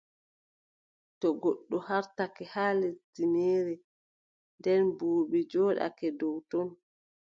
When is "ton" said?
6.49-6.67